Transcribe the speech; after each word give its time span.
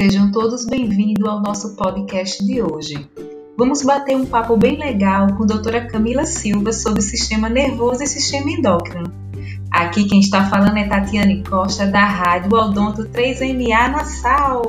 Sejam 0.00 0.30
todos 0.30 0.64
bem-vindos 0.64 1.28
ao 1.28 1.42
nosso 1.42 1.74
podcast 1.74 2.46
de 2.46 2.62
hoje. 2.62 2.94
Vamos 3.56 3.82
bater 3.82 4.16
um 4.16 4.24
papo 4.24 4.56
bem 4.56 4.78
legal 4.78 5.34
com 5.34 5.42
a 5.42 5.46
doutora 5.46 5.88
Camila 5.88 6.24
Silva 6.24 6.72
sobre 6.72 7.00
o 7.00 7.02
sistema 7.02 7.48
nervoso 7.48 8.04
e 8.04 8.06
sistema 8.06 8.48
endócrino. 8.48 9.12
Aqui 9.72 10.04
quem 10.04 10.20
está 10.20 10.48
falando 10.48 10.76
é 10.76 10.86
Tatiane 10.86 11.42
Costa, 11.42 11.84
da 11.84 12.04
Rádio 12.04 12.54
Aldonto 12.54 13.06
3MA 13.06 13.90
Nassau. 13.90 14.62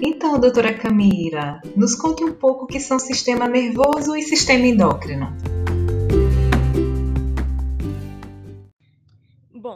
Então, 0.00 0.38
doutora 0.38 0.72
Camila, 0.72 1.60
nos 1.74 1.96
conte 1.96 2.22
um 2.22 2.32
pouco 2.32 2.64
o 2.64 2.68
que 2.68 2.78
são 2.78 2.98
sistema 2.98 3.48
nervoso 3.48 4.14
e 4.14 4.22
sistema 4.22 4.66
endócrino. 4.66 5.47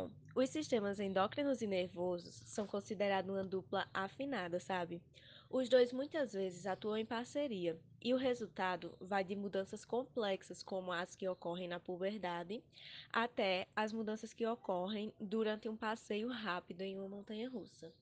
Bom, 0.03 0.11
os 0.35 0.51
sistemas 0.51 0.99
endócrinos 0.99 1.63
e 1.63 1.67
nervosos 1.67 2.35
são 2.35 2.67
considerados 2.67 3.31
uma 3.31 3.45
dupla 3.45 3.87
afinada, 3.95 4.59
sabe? 4.59 5.01
Os 5.49 5.69
dois 5.69 5.93
muitas 5.93 6.33
vezes 6.33 6.67
atuam 6.67 6.97
em 6.97 7.07
parceria 7.07 7.79
e 8.03 8.13
o 8.13 8.17
resultado 8.17 8.93
vai 9.01 9.23
de 9.23 9.37
mudanças 9.37 9.85
complexas, 9.85 10.61
como 10.61 10.91
as 10.91 11.15
que 11.15 11.29
ocorrem 11.29 11.69
na 11.69 11.79
puberdade, 11.79 12.65
até 13.13 13.69
as 13.77 13.93
mudanças 13.93 14.33
que 14.33 14.45
ocorrem 14.45 15.13
durante 15.21 15.69
um 15.69 15.77
passeio 15.77 16.29
rápido 16.29 16.81
em 16.81 16.99
uma 16.99 17.09
montanha 17.09 17.49
russa. 17.49 17.93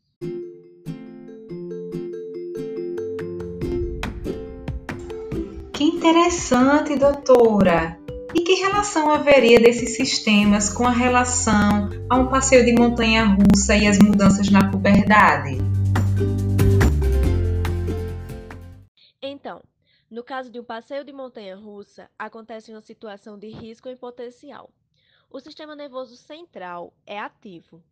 Que 5.74 5.84
interessante, 5.84 6.96
doutora! 6.96 7.99
E 8.32 8.42
que 8.42 8.54
relação 8.54 9.10
haveria 9.10 9.58
desses 9.58 9.96
sistemas 9.96 10.72
com 10.72 10.86
a 10.86 10.92
relação 10.92 11.90
a 12.08 12.16
um 12.16 12.28
passeio 12.28 12.64
de 12.64 12.72
montanha 12.72 13.24
russa 13.24 13.76
e 13.76 13.88
as 13.88 13.98
mudanças 13.98 14.48
na 14.50 14.70
puberdade? 14.70 15.58
Então, 19.20 19.60
no 20.08 20.22
caso 20.22 20.48
de 20.48 20.60
um 20.60 20.64
passeio 20.64 21.04
de 21.04 21.12
montanha 21.12 21.56
russa, 21.56 22.08
acontece 22.16 22.70
uma 22.70 22.80
situação 22.80 23.36
de 23.36 23.48
risco 23.48 23.88
em 23.88 23.96
potencial. 23.96 24.70
O 25.28 25.40
sistema 25.40 25.74
nervoso 25.74 26.16
central 26.16 26.94
é 27.04 27.18
ativo 27.18 27.82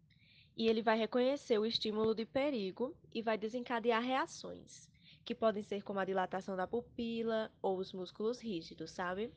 e 0.57 0.69
ele 0.69 0.83
vai 0.83 0.97
reconhecer 0.97 1.59
o 1.59 1.67
estímulo 1.67 2.15
de 2.15 2.25
perigo 2.25 2.95
e 3.13 3.23
vai 3.23 3.37
desencadear 3.37 4.03
reações 4.03 4.89
que 5.29 5.35
podem 5.35 5.63
ser 5.63 5.83
como 5.83 6.01
a 6.01 6.07
dilatação 6.07 6.57
da 6.57 6.67
pupila 6.67 7.53
ou 7.61 7.77
os 7.77 7.93
músculos 7.93 8.41
rígidos, 8.41 8.93
sabe? 8.93 9.31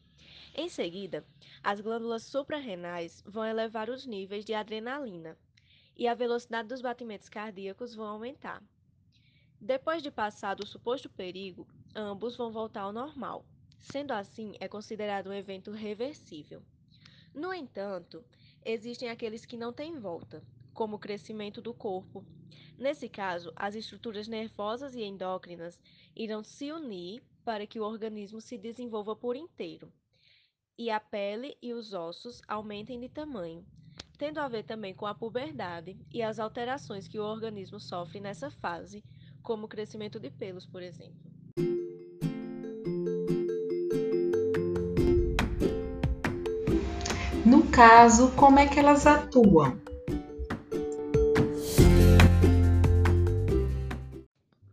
Em 0.55 0.69
seguida, 0.69 1.27
as 1.61 1.81
glândulas 1.81 2.23
suprarrenais 2.23 3.21
vão 3.25 3.43
elevar 3.43 3.89
os 3.89 4.05
níveis 4.05 4.45
de 4.45 4.53
adrenalina 4.53 5.37
e 5.97 6.07
a 6.07 6.13
velocidade 6.13 6.69
dos 6.69 6.81
batimentos 6.81 7.27
cardíacos 7.27 7.93
vão 7.93 8.07
aumentar. 8.07 8.63
Depois 9.59 10.01
de 10.01 10.09
passado 10.09 10.61
o 10.61 10.65
suposto 10.65 11.09
perigo, 11.09 11.67
ambos 11.93 12.37
vão 12.37 12.53
voltar 12.53 12.83
ao 12.83 12.93
normal. 12.93 13.45
Sendo 13.77 14.11
assim, 14.13 14.55
é 14.61 14.69
considerado 14.69 15.27
um 15.27 15.33
evento 15.33 15.71
reversível. 15.71 16.63
No 17.33 17.53
entanto, 17.53 18.23
existem 18.63 19.09
aqueles 19.09 19.45
que 19.45 19.57
não 19.57 19.73
têm 19.73 19.99
volta, 19.99 20.41
como 20.73 20.95
o 20.95 20.99
crescimento 20.99 21.61
do 21.61 21.73
corpo. 21.73 22.25
Nesse 22.77 23.07
caso, 23.07 23.51
as 23.55 23.75
estruturas 23.75 24.27
nervosas 24.27 24.95
e 24.95 25.01
endócrinas 25.01 25.79
irão 26.15 26.43
se 26.43 26.71
unir 26.71 27.23
para 27.43 27.67
que 27.67 27.79
o 27.79 27.83
organismo 27.83 28.41
se 28.41 28.57
desenvolva 28.57 29.15
por 29.15 29.35
inteiro, 29.35 29.91
e 30.77 30.89
a 30.89 30.99
pele 30.99 31.57
e 31.61 31.73
os 31.73 31.93
ossos 31.93 32.41
aumentem 32.47 32.99
de 32.99 33.09
tamanho, 33.09 33.65
tendo 34.17 34.39
a 34.39 34.47
ver 34.47 34.63
também 34.63 34.93
com 34.93 35.05
a 35.05 35.13
puberdade 35.13 35.97
e 36.11 36.21
as 36.21 36.39
alterações 36.39 37.07
que 37.07 37.19
o 37.19 37.23
organismo 37.23 37.79
sofre 37.79 38.19
nessa 38.19 38.49
fase, 38.49 39.03
como 39.41 39.65
o 39.65 39.69
crescimento 39.69 40.19
de 40.19 40.29
pelos, 40.29 40.65
por 40.65 40.81
exemplo. 40.81 41.31
No 47.45 47.67
caso, 47.71 48.31
como 48.35 48.59
é 48.59 48.67
que 48.67 48.79
elas 48.79 49.05
atuam? 49.05 49.90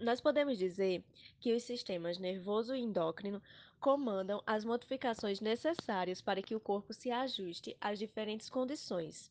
Nós 0.09 0.23
podemos 0.23 0.57
dizer 0.57 1.05
que 1.39 1.55
os 1.55 1.65
sistemas 1.65 2.17
nervoso 2.17 2.75
e 2.75 2.81
endócrino 2.81 3.43
comandam 3.79 4.43
as 4.47 4.65
modificações 4.65 5.39
necessárias 5.39 6.23
para 6.23 6.41
que 6.41 6.55
o 6.55 6.61
corpo 6.61 6.95
se 6.95 7.11
ajuste 7.11 7.77
às 7.79 7.99
diferentes 7.99 8.49
condições. 8.49 9.31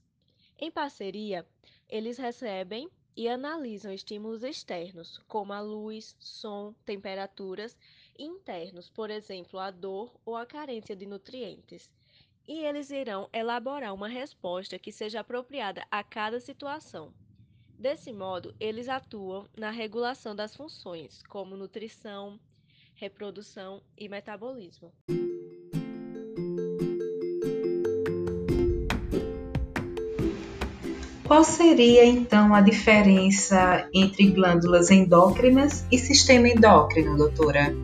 Em 0.56 0.70
parceria, 0.70 1.44
eles 1.90 2.20
recebem 2.20 2.92
e 3.16 3.28
analisam 3.28 3.92
estímulos 3.92 4.44
externos, 4.44 5.18
como 5.28 5.52
a 5.52 5.62
luz, 5.62 6.16
som, 6.20 6.76
temperaturas, 6.86 7.76
e 8.16 8.26
internos, 8.26 8.88
por 8.88 9.10
exemplo, 9.10 9.58
a 9.60 9.72
dor 9.72 10.14
ou 10.24 10.36
a 10.36 10.46
carência 10.46 10.96
de 10.96 11.08
nutrientes. 11.08 11.90
E 12.48 12.60
eles 12.60 12.92
irão 12.92 13.28
elaborar 13.34 13.96
uma 13.96 14.08
resposta 14.08 14.78
que 14.78 14.92
seja 14.92 15.22
apropriada 15.22 15.88
a 15.90 16.04
cada 16.04 16.40
situação. 16.40 17.12
Desse 17.78 18.12
modo, 18.12 18.56
eles 18.60 18.90
atuam 18.90 19.46
na 19.56 19.70
regulação 19.70 20.36
das 20.36 20.56
funções, 20.56 21.22
como 21.30 21.56
nutrição, 21.56 22.40
reprodução 22.96 23.84
e 23.96 24.10
metabolismo. 24.10 24.92
Qual 31.28 31.44
seria 31.44 32.04
então 32.04 32.56
a 32.56 32.62
diferença 32.62 33.88
entre 33.94 34.32
glândulas 34.32 34.90
endócrinas 34.90 35.86
e 35.92 36.00
sistema 36.00 36.50
endócrino, 36.50 37.16
doutora? 37.16 37.76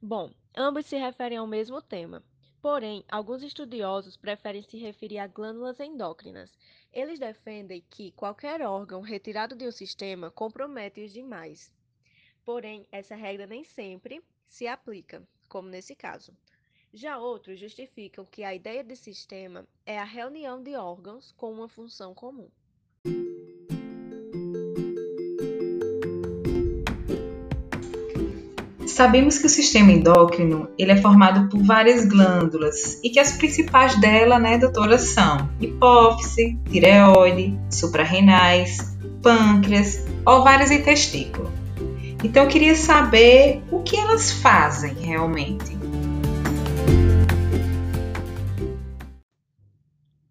Bom, 0.00 0.30
ambos 0.56 0.86
se 0.86 0.96
referem 0.96 1.38
ao 1.38 1.46
mesmo 1.46 1.82
tema, 1.82 2.22
Porém, 2.62 3.04
alguns 3.10 3.42
estudiosos 3.42 4.16
preferem 4.16 4.62
se 4.62 4.78
referir 4.78 5.18
a 5.18 5.26
glândulas 5.26 5.80
endócrinas. 5.80 6.56
Eles 6.92 7.18
defendem 7.18 7.84
que 7.90 8.12
qualquer 8.12 8.62
órgão 8.62 9.00
retirado 9.00 9.56
de 9.56 9.66
um 9.66 9.72
sistema 9.72 10.30
compromete 10.30 11.04
os 11.04 11.12
demais. 11.12 11.72
Porém, 12.44 12.86
essa 12.92 13.16
regra 13.16 13.48
nem 13.48 13.64
sempre 13.64 14.22
se 14.46 14.68
aplica, 14.68 15.26
como 15.48 15.68
nesse 15.68 15.96
caso. 15.96 16.32
Já 16.94 17.18
outros 17.18 17.58
justificam 17.58 18.24
que 18.24 18.44
a 18.44 18.54
ideia 18.54 18.84
de 18.84 18.94
sistema 18.94 19.66
é 19.84 19.98
a 19.98 20.04
reunião 20.04 20.62
de 20.62 20.76
órgãos 20.76 21.32
com 21.32 21.50
uma 21.50 21.68
função 21.68 22.14
comum. 22.14 22.48
Sabemos 29.02 29.36
que 29.36 29.46
o 29.46 29.50
sistema 29.50 29.90
endócrino 29.90 30.70
ele 30.78 30.92
é 30.92 30.96
formado 30.96 31.48
por 31.48 31.60
várias 31.60 32.04
glândulas 32.04 33.00
e 33.02 33.10
que 33.10 33.18
as 33.18 33.36
principais 33.36 34.00
dela, 34.00 34.38
né, 34.38 34.56
doutora, 34.56 34.96
são 34.96 35.50
hipófise, 35.60 36.56
tireoide, 36.70 37.52
suprarrenais, 37.68 38.96
pâncreas, 39.20 40.06
ovários 40.24 40.70
e 40.70 40.84
testículo. 40.84 41.50
Então 42.22 42.44
eu 42.44 42.48
queria 42.48 42.76
saber 42.76 43.60
o 43.72 43.82
que 43.82 43.96
elas 43.96 44.30
fazem 44.30 44.94
realmente. 44.94 45.76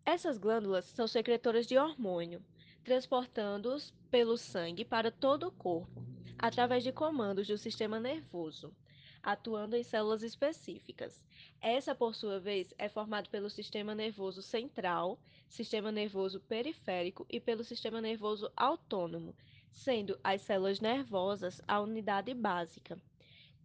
Essas 0.06 0.38
glândulas 0.38 0.86
são 0.86 1.10
secretoras 1.10 1.68
de 1.68 1.78
hormônio, 1.78 2.40
transportando-os 2.86 3.94
pelo 4.10 4.38
sangue 4.38 4.86
para 4.86 5.12
todo 5.12 5.48
o 5.48 5.52
corpo 5.52 6.11
através 6.38 6.84
de 6.84 6.92
comandos 6.92 7.48
do 7.48 7.58
sistema 7.58 8.00
nervoso, 8.00 8.74
atuando 9.22 9.76
em 9.76 9.84
células 9.84 10.24
específicas. 10.24 11.22
Essa, 11.62 11.94
por 11.94 12.16
sua 12.16 12.40
vez, 12.40 12.74
é 12.78 12.90
formada 12.90 13.30
pelo 13.30 13.50
sistema 13.50 13.94
nervoso 13.94 14.42
central, 14.42 15.20
sistema 15.48 15.92
nervoso 15.92 16.40
periférico 16.40 17.26
e 17.30 17.40
pelo 17.40 17.64
sistema 17.64 18.02
nervoso 18.02 18.52
autônomo, 18.56 19.36
sendo 19.72 20.20
as 20.24 20.42
células 20.42 20.80
nervosas 20.80 21.62
a 21.68 21.80
unidade 21.80 22.34
básica. 22.34 22.98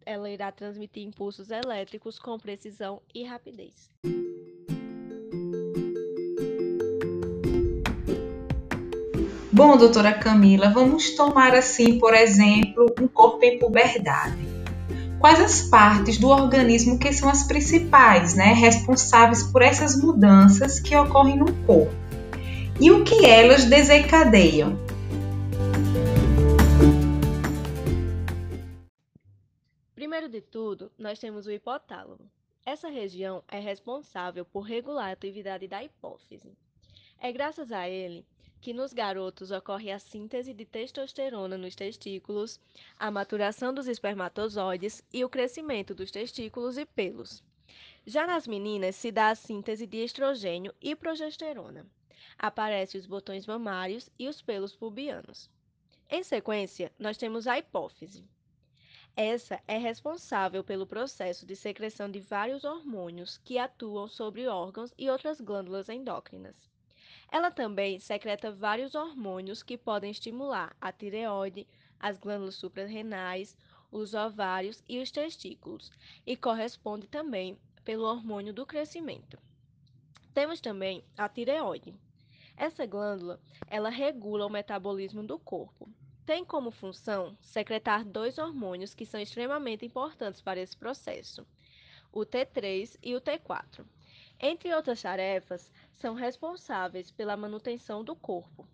Ela 0.05 0.29
irá 0.29 0.51
transmitir 0.51 1.03
impulsos 1.03 1.49
elétricos 1.49 2.17
com 2.17 2.37
precisão 2.39 3.01
e 3.13 3.23
rapidez. 3.23 3.91
Bom, 9.57 9.75
doutora 9.75 10.13
Camila, 10.13 10.69
vamos 10.69 11.15
tomar 11.15 11.55
assim, 11.55 11.97
por 11.97 12.13
exemplo, 12.13 12.93
um 13.01 13.07
corpo 13.07 13.43
em 13.43 13.57
puberdade. 13.57 14.37
Quais 15.19 15.41
as 15.41 15.61
partes 15.63 16.19
do 16.19 16.27
organismo 16.27 16.99
que 16.99 17.11
são 17.11 17.27
as 17.27 17.41
principais, 17.41 18.35
né, 18.35 18.53
responsáveis 18.53 19.41
por 19.41 19.63
essas 19.63 19.99
mudanças 19.99 20.79
que 20.79 20.95
ocorrem 20.95 21.37
no 21.37 21.51
corpo? 21.65 21.91
E 22.79 22.91
o 22.91 23.03
que 23.03 23.25
elas 23.25 23.65
desencadeiam? 23.65 24.77
Primeiro 29.95 30.29
de 30.29 30.39
tudo, 30.39 30.91
nós 30.99 31.17
temos 31.17 31.47
o 31.47 31.51
hipotálamo. 31.51 32.29
Essa 32.63 32.89
região 32.89 33.43
é 33.47 33.57
responsável 33.57 34.45
por 34.45 34.61
regular 34.61 35.09
a 35.09 35.13
atividade 35.13 35.67
da 35.67 35.83
hipófise. 35.83 36.55
É 37.19 37.31
graças 37.31 37.71
a 37.71 37.89
ele 37.89 38.23
que 38.67 38.73
nos 38.73 38.91
garotos 38.91 39.49
ocorre 39.49 39.89
a 39.89 39.97
síntese 39.97 40.53
de 40.53 40.65
testosterona 40.65 41.57
nos 41.57 41.73
testículos, 41.73 42.59
a 42.99 43.09
maturação 43.09 43.73
dos 43.73 43.87
espermatozoides 43.87 45.01
e 45.13 45.23
o 45.23 45.29
crescimento 45.29 45.95
dos 45.95 46.11
testículos 46.11 46.77
e 46.77 46.85
pelos. 46.85 47.41
Já 48.05 48.27
nas 48.27 48.45
meninas 48.45 48.97
se 48.97 49.09
dá 49.09 49.29
a 49.29 49.35
síntese 49.35 49.87
de 49.87 50.03
estrogênio 50.03 50.73
e 50.81 50.97
progesterona. 50.97 51.85
Aparecem 52.37 52.99
os 52.99 53.07
botões 53.07 53.47
mamários 53.47 54.09
e 54.19 54.27
os 54.27 54.41
pelos 54.41 54.75
pubianos. 54.75 55.49
Em 56.09 56.21
sequência, 56.21 56.91
nós 56.99 57.15
temos 57.15 57.47
a 57.47 57.57
hipófise. 57.57 58.25
Essa 59.15 59.63
é 59.65 59.77
responsável 59.77 60.61
pelo 60.61 60.85
processo 60.85 61.45
de 61.45 61.55
secreção 61.55 62.11
de 62.11 62.19
vários 62.19 62.65
hormônios 62.65 63.37
que 63.37 63.57
atuam 63.57 64.09
sobre 64.09 64.45
órgãos 64.45 64.93
e 64.97 65.09
outras 65.09 65.39
glândulas 65.39 65.87
endócrinas. 65.87 66.69
Ela 67.29 67.51
também 67.51 67.99
secreta 67.99 68.51
vários 68.51 68.95
hormônios 68.95 69.61
que 69.61 69.77
podem 69.77 70.11
estimular 70.11 70.75
a 70.79 70.91
tireoide, 70.91 71.67
as 71.99 72.17
glândulas 72.17 72.55
suprarrenais, 72.55 73.57
os 73.91 74.13
ovários 74.13 74.83
e 74.87 74.99
os 74.99 75.11
testículos, 75.11 75.91
e 76.25 76.35
corresponde 76.35 77.07
também 77.07 77.57
pelo 77.83 78.05
hormônio 78.05 78.53
do 78.53 78.65
crescimento. 78.65 79.37
Temos 80.33 80.61
também 80.61 81.03
a 81.17 81.27
tireoide. 81.27 81.93
Essa 82.55 82.85
glândula, 82.85 83.39
ela 83.67 83.89
regula 83.89 84.45
o 84.45 84.49
metabolismo 84.49 85.23
do 85.23 85.37
corpo, 85.37 85.89
tem 86.27 86.43
como 86.43 86.71
função 86.71 87.37
secretar 87.39 88.03
dois 88.03 88.37
hormônios 88.37 88.93
que 88.93 89.05
são 89.05 89.17
extremamente 89.19 89.85
importantes 89.85 90.41
para 90.41 90.59
esse 90.59 90.75
processo, 90.75 91.47
o 92.11 92.25
T3 92.25 92.97
e 93.01 93.15
o 93.15 93.21
T4. 93.21 93.85
Entre 94.39 94.73
outras 94.73 95.01
tarefas, 95.01 95.71
são 95.95 96.13
responsáveis 96.13 97.09
pela 97.09 97.35
manutenção 97.35 98.03
do 98.03 98.15
corpo. 98.15 98.67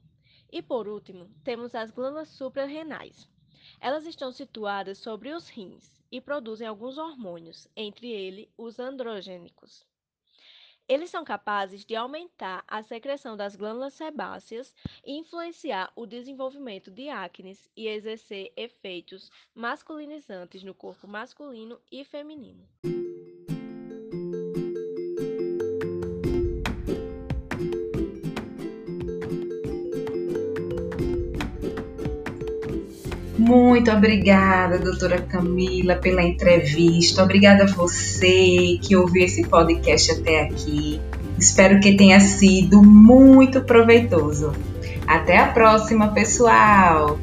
E 0.52 0.62
por 0.62 0.88
último, 0.88 1.30
temos 1.44 1.74
as 1.74 1.90
glândulas 1.90 2.30
suprarrenais. 2.30 3.30
Elas 3.80 4.06
estão 4.06 4.32
situadas 4.32 4.98
sobre 4.98 5.32
os 5.32 5.48
rins 5.50 6.02
e 6.12 6.20
produzem 6.20 6.68
alguns 6.68 6.98
hormônios, 6.98 7.68
entre 7.76 8.08
eles 8.10 8.50
os 8.58 8.78
androgênicos. 8.78 9.86
Eles 10.88 11.10
são 11.10 11.24
capazes 11.24 11.86
de 11.86 11.96
aumentar 11.96 12.64
a 12.68 12.84
secreção 12.84 13.38
das 13.38 13.56
glândulas 13.56 13.94
sebáceas 13.94 14.76
e 15.06 15.18
influenciar 15.18 15.92
o 15.96 16.06
desenvolvimento 16.06 16.92
de 16.92 17.08
acnes 17.08 17.72
e 17.76 17.88
exercer 17.88 18.52
efeitos 18.58 19.32
masculinizantes 19.56 20.62
no 20.62 20.76
corpo 20.76 21.08
masculino 21.08 21.80
e 21.90 22.04
feminino. 22.04 22.68
Muito 33.44 33.92
obrigada, 33.92 34.80
doutora 34.80 35.22
Camila, 35.22 35.98
pela 35.98 36.24
entrevista. 36.24 37.22
Obrigada 37.22 37.66
a 37.66 37.68
você 37.68 38.80
que 38.82 38.96
ouviu 38.96 39.26
esse 39.26 39.44
podcast 39.46 40.14
até 40.14 40.44
aqui. 40.44 41.02
Espero 41.38 41.82
que 41.82 41.98
tenha 41.98 42.22
sido 42.22 42.82
muito 42.82 43.60
proveitoso. 43.60 44.54
Até 45.06 45.38
a 45.40 45.48
próxima, 45.48 46.14
pessoal! 46.14 47.20